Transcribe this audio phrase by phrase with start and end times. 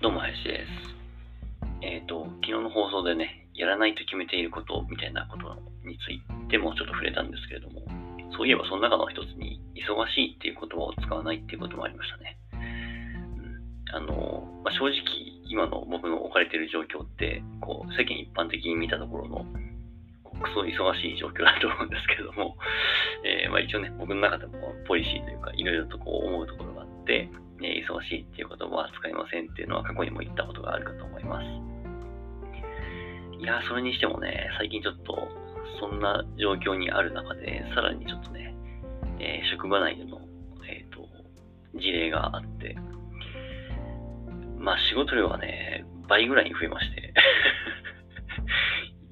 [0.00, 0.64] どうも、林です。
[1.84, 5.52] えっ、ー、と、昨日の放送でね、やらないと決めていることみたいなこと
[5.84, 7.84] についてもちょっと触れたんですけれども、
[8.32, 12.38] そういえばその中の一つに、忙しいっていう言葉を使わないっていうこともありましたね。
[12.48, 13.60] うん、
[13.92, 15.04] あの、まあ、正直、
[15.44, 19.44] 今の僕の置かれている状況って、こう、世間一般的に見たところの、
[20.40, 22.56] クソ忙しい状況だと思うんですけれども、
[23.20, 27.28] えー、まあ、一応ね、僕の中でもポリシーというか、いろいろとこう思うところがあって、
[27.60, 31.44] ね、忙しいっていう言葉は使いませんっていうのは過去にも言ったことがあるかと思います。
[33.40, 35.28] いやそれにしてもね、最近ちょっと、
[35.80, 38.54] そんな状況にある中で、さらにちょっとね、
[39.18, 40.20] えー、職場内での、
[40.68, 41.08] えっ、と、
[41.78, 42.76] 事例があって、
[44.58, 47.14] まあ仕事量はね、倍ぐらいに増えまして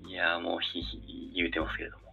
[0.09, 2.09] いやもうひひ言うてますけれども。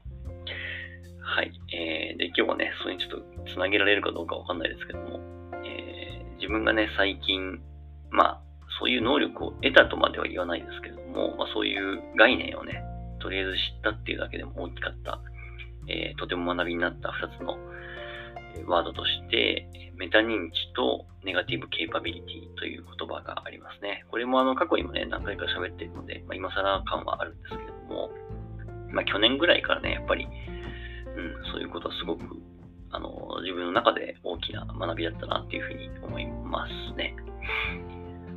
[1.22, 1.52] はい。
[1.74, 5.20] えー、で、今日はね、それにちょっとつなげられるかどうかわかんないですけども、
[6.46, 7.60] 自分がね、最近、
[8.12, 8.42] まあ、
[8.80, 12.84] そういう能力を得たとまでは言わないですけども、まあ、そういう概念をね、
[13.20, 15.20] とりあえず知ったっていうだけでも大きかった、
[15.90, 17.58] えー、とても学びになった2つの
[18.70, 24.06] ワードとして、メタ認知とネガティブケイパビリティという言葉がありますね。
[24.12, 28.12] これもあの過去にもね、何回か喋っているので、まあ、今更感はあるんですけれども、
[28.94, 32.22] まあ、去年ぐらいからね、やっぱり、うん、そういうことはすごく、
[33.76, 37.14] 中で大きな学びだったなっていうふうに思いますね。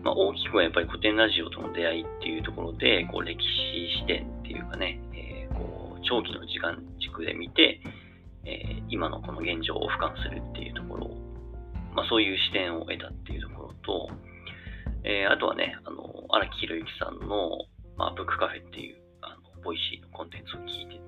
[0.02, 7.80] まあ、大きくはやっぱりコテンラジオとの出会いっていうところで、こう歴史視点っていうかね、えー、こう長期の時間軸で見て、
[8.44, 11.16] えー、今のこの現状を俯瞰するっていうところを、
[11.94, 14.10] まあ、そういう視点を得たっていうところと、
[15.04, 17.50] えー、あとはね、あの、荒木博行さんの、
[17.96, 20.98] まあ、ブックカフェっていう、あの、ボイシーのコンテンツを聞いて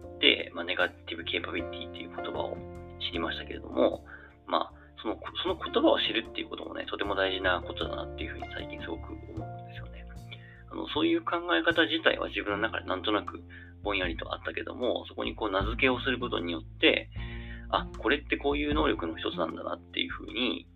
[0.47, 2.57] て、まあ、ネガティブケーパビリティっていう言葉を
[3.01, 4.05] 知りましたけれども、
[4.51, 10.05] まあ、その、その言葉を知るっていうこともね、とても大事なことだなっていうふうに最近すごく思うんですよね。
[10.71, 13.41] あの、そういう考え方自体は自分の中でなんとなく
[13.83, 17.09] ぼんやりとあったけども、そこにこう名付けをすることによって、
[17.71, 20.67] あ、これってこういう能力の一つなんだなっていうふうに、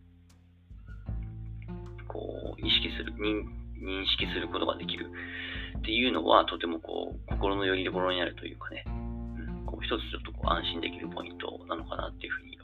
[2.07, 5.11] こう、意識する、認識することができる
[5.79, 12.55] っていうのは、とてもこう、心の拠り所になるというかね、うん、こう一つちょっとこう安心できるポイントなのかなっていうふうに。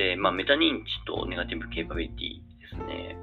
[0.00, 3.20] で、まあ、メタ認知とネガティブケーパビリティですね。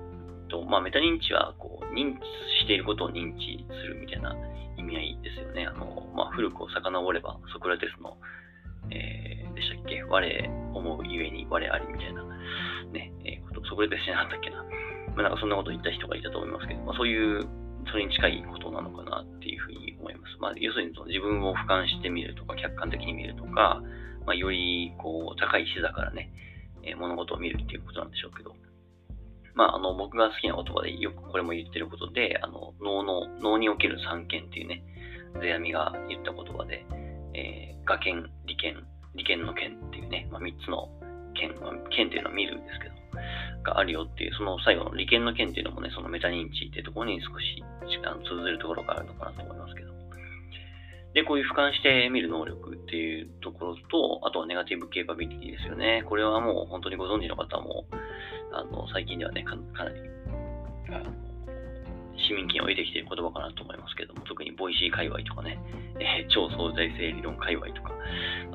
[0.48, 2.22] とまあ、メタ認知はこう認知
[2.62, 4.38] していることを認知するみたいな
[4.78, 5.66] 意味合いですよね。
[5.66, 8.16] あのまあ、古くを遡ればソクラテスの、
[8.94, 10.04] えー、でしたっけ？
[10.06, 12.22] 我思うゆえに我ありみたいな、
[12.94, 14.62] ね、えー、こと、ソクラテスじゃなかったっけな？
[15.18, 17.42] まあ、なんかそんなこと言った人がいたと思いますけど、まあ、そういう
[17.90, 20.38] それに近いことなのかなっていうふうに思います。
[20.40, 23.82] まあ、要するにその自分を俯瞰してみるとか、客観的に見るとか、
[24.30, 26.30] まあ、よりこう高い視座からね、
[26.88, 28.56] えー、物事を見るっていうことなんでしょうけど、
[29.56, 34.84] まあ、あの、僕が好きな言葉でよくこれも言ってることで、あの、脳の、脳における三権っていうね、
[35.42, 36.86] 世阿弥が言った言葉で、
[37.34, 40.90] えー、画剣、利権、利権の権っていうね、まあ、3つの
[41.34, 42.96] 見、まあ、見っていうのは見るんですけど、
[43.64, 49.97] があるよっていう、その最後の離見の見っていうのもね、そのメタ認知っていうところに少し時間通ずるところがあるのかなと思いますけど。
[51.18, 56.06] で、こういう俯瞰して見る能力っていうところと、あとはネガティブケーパビリティですよね。
[56.06, 57.86] これはもう本当にご存知の方も、
[58.54, 59.98] あの、最近ではね、かなり、
[60.94, 61.10] あの、
[62.22, 65.58] 市民権を得てきている言葉かなと思いますけども、特にボイシー界隈とかね、
[65.98, 67.98] えー、超相対性理論界隈とか、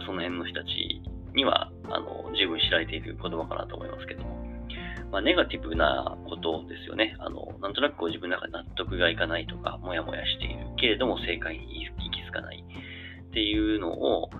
[0.07, 1.03] その辺の人たち
[1.35, 4.39] には、あの、十分知られている言葉かなと思いますけども、
[5.11, 7.17] まあ、ネガティブなことですよね。
[7.19, 11.82] あの、なんとなくこう自分の中で納得がいかないとか、もやもやしているけれども正解に
[12.33, 12.65] かない
[13.31, 14.31] っていうのを、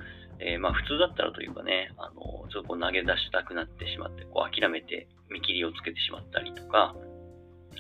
[0.41, 6.95] えー、まあ普通だったらというかね、あの、ちょっとこう投げ出したくなってしまって、こう諦めて見切りをつけてしまったりとか、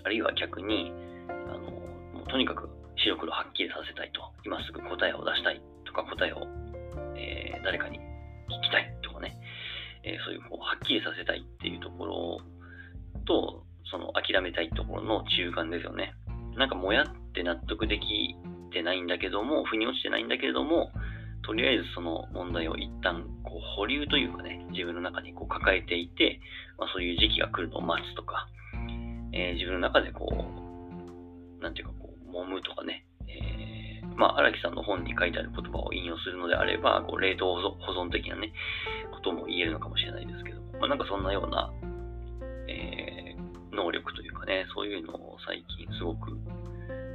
[0.05, 0.93] あるいは逆に、
[1.29, 1.71] あの、
[2.15, 6.47] もうとにかく白黒はっきりさせたいと、今すぐ答えを出したいとか、答えを、
[7.17, 9.37] えー、誰かに聞きたいとかね、
[10.05, 12.41] えー、そういうこうはっきりさせたいっていうところ
[13.27, 16.15] と、その諦めたいところの中間ですよね。
[16.57, 18.37] なんかもやって納得でき
[18.93, 20.93] ないんだけども、腑に落ちてないんだけれども、
[21.43, 26.39] とりあえずその問題を一旦こう保留というかね、自分の中にこう抱えていて、
[26.79, 28.47] まあ、そういう時期が来るのを待つとか、
[29.33, 38.53] えー、自分の中でこう、なんていうかこう、揉むとかね、え、まあ、荒木さんの本に書いてある言葉を引用するのであれば、こう冷凍保存的なね、
[39.11, 41.73] ことも言えるのかもしれないですけど、まあ、なんかそんなような、
[42.69, 46.37] えー、能力というかね、そういうのを最近すごく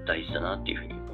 [0.06, 1.06] 大事だなっていうふうに。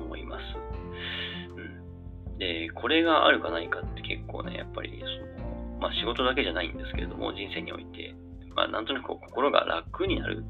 [2.43, 8.13] で、これがあるかないかって結構ね、やっぱりその、まあ仕事だけじゃないんですけれども、人生において、
[8.55, 10.43] まあなんとなく心が楽になる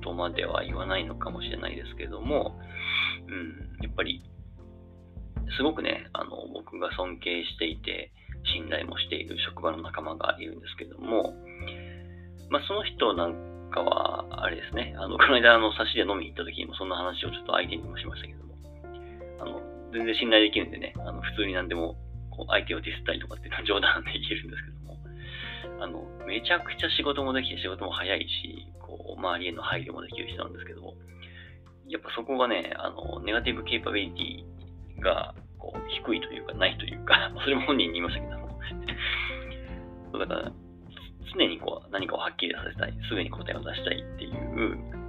[0.00, 2.56] とまでは言わないのかもしれないですけれども、
[3.28, 4.22] うん、やっぱり、
[5.56, 8.12] すごくね、あの、僕が尊敬していて、
[8.54, 11.34] 信頼もしている職場の仲間がいるんですけども、
[12.48, 18.54] まあ、その人なんかは、あれですね、あの、この間、あの、差しで飲みに行った時にもそんな話をちょっと相手にもしましたけども、
[19.40, 21.96] あの、全然信頼できるんでね、あの、普通に何でも、
[22.30, 24.98] こう、相手をディスったりとかっていうのは 冗談で言えるんですけども、
[25.80, 30.94] あの、めちゃくちゃ仕事もできて仕事も早いし、こう、周りへの配慮もできる人なんですけども、
[31.88, 38.58] やっぱそこがね、あの、ネガティブケーパビリティが、こう、低いというか、ないというか、 それも本人に言いましたけども、
[40.18, 40.52] だから、
[41.34, 44.99] 常にこう、何かをはっきりさせたい、すぐに答えを出したいっていう、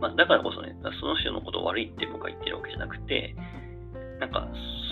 [0.00, 3.34] まあ、だからこそね、その人のことを悪いって僕は言ってるわけじゃなくて、
[4.20, 4.48] なんか、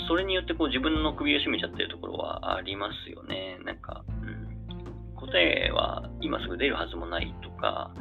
[0.09, 3.59] それによってこう自分の首を絞めちゃってるところはありますよね。
[3.65, 7.93] なんか、うん、答えは今すぐ出るはずもないとか、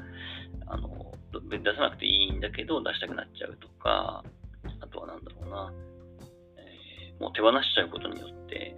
[0.67, 1.13] あの、
[1.49, 4.23] 出さなくていいんだけど出したくなっちゃうとか、
[4.81, 5.73] あとはなんだろうな、
[6.57, 8.75] えー、もう手放しちゃうことによって、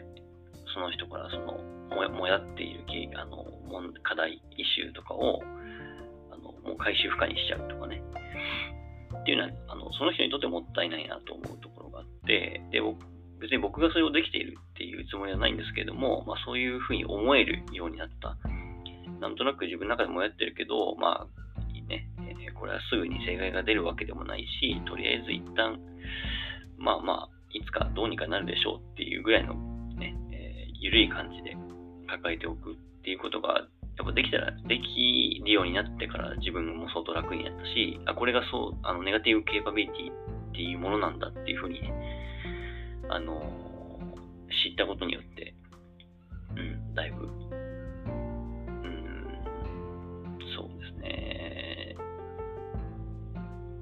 [0.73, 1.57] その人からその、
[1.95, 2.85] もやもやっている
[3.17, 3.45] あの
[4.03, 5.41] 課題、イシューとかを、
[6.65, 8.01] もう回収不可にしちゃうとかね。
[9.21, 12.81] っていうのは、あのその人にとってもったいないなと思うところがあって、で、
[13.39, 18.37] 別に僕がそれをできているっていうつもりはないんですけれども、まあそういうふうに思えるようになった。
[19.19, 21.45] なんとなく自分の中でもやってるけど、まあ
[21.87, 22.07] ね、
[22.47, 25.79] えこれはすぐに正解が出るわけでもないし、とりあえず一旦、
[26.77, 29.53] まあまあ、いつかどうにかなるでしょうっていうぐらいの
[29.95, 31.55] ね、えー、緩い感じで
[32.07, 41.93] 抱えておくっていうことが、やっぱできたら、できるようになってから自分も相当楽になったし、あ、これがそう、あの、ネガティブケーパビリティっていうものなんだっていうふうにね、
[43.09, 43.41] あの
[44.63, 45.53] 知ったことによって、
[46.55, 47.25] うん、だいぶ。
[47.25, 47.35] うん、
[50.55, 51.95] そうですね。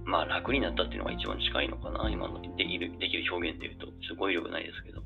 [0.06, 5.02] まあ楽になったっていうのが一番近いのかな、今のできるできる表現で言うと、すごい語彙力ないですけど、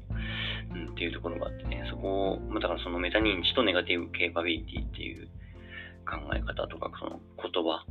[0.85, 5.27] うん、っていうところがあってね、そこをま、だからそのメタ認知とネガティブケーパビリティっていう
[6.06, 7.85] 考え方とか、その言葉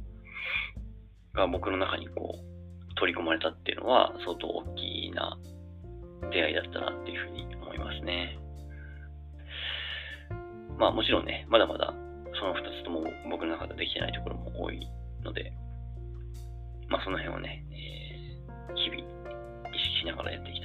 [1.35, 5.37] が僕の中にこう、取り込まれたっていうのは、相当大きな
[6.31, 8.39] 出会いだったなっていうふうに思いますね。
[10.79, 11.95] まあもちろんね、まだまだ
[12.39, 14.87] その2つとも僕の中でできてないところも多い
[15.25, 15.53] ので、
[16.89, 19.03] まあ、その辺をね、えー、日々
[19.75, 20.56] 意識しながらやっていき